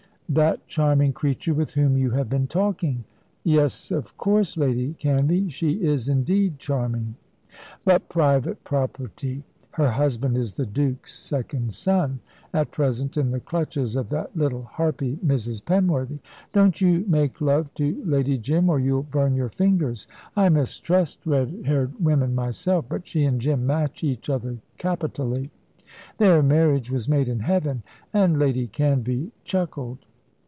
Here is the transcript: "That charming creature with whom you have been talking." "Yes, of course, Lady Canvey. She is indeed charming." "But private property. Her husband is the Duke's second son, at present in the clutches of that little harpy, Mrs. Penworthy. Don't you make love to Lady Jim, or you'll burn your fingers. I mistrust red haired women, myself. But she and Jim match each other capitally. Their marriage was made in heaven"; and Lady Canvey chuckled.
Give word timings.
"That 0.33 0.65
charming 0.65 1.11
creature 1.11 1.53
with 1.53 1.73
whom 1.73 1.97
you 1.97 2.11
have 2.11 2.29
been 2.29 2.47
talking." 2.47 3.03
"Yes, 3.43 3.91
of 3.91 4.15
course, 4.17 4.55
Lady 4.55 4.95
Canvey. 4.97 5.51
She 5.51 5.71
is 5.83 6.07
indeed 6.07 6.57
charming." 6.57 7.15
"But 7.83 8.07
private 8.07 8.63
property. 8.63 9.43
Her 9.71 9.91
husband 9.91 10.37
is 10.37 10.53
the 10.53 10.65
Duke's 10.65 11.13
second 11.13 11.73
son, 11.73 12.21
at 12.53 12.71
present 12.71 13.17
in 13.17 13.31
the 13.31 13.41
clutches 13.41 13.97
of 13.97 14.07
that 14.11 14.33
little 14.33 14.63
harpy, 14.63 15.17
Mrs. 15.17 15.61
Penworthy. 15.65 16.19
Don't 16.53 16.79
you 16.79 17.03
make 17.09 17.41
love 17.41 17.73
to 17.73 18.01
Lady 18.05 18.37
Jim, 18.37 18.69
or 18.69 18.79
you'll 18.79 19.03
burn 19.03 19.35
your 19.35 19.49
fingers. 19.49 20.07
I 20.37 20.47
mistrust 20.47 21.25
red 21.25 21.63
haired 21.65 22.01
women, 22.01 22.33
myself. 22.33 22.85
But 22.87 23.05
she 23.05 23.25
and 23.25 23.41
Jim 23.41 23.67
match 23.67 24.01
each 24.01 24.29
other 24.29 24.59
capitally. 24.77 25.51
Their 26.19 26.41
marriage 26.41 26.89
was 26.89 27.09
made 27.09 27.27
in 27.27 27.41
heaven"; 27.41 27.83
and 28.13 28.39
Lady 28.39 28.69
Canvey 28.69 29.31
chuckled. 29.43 29.97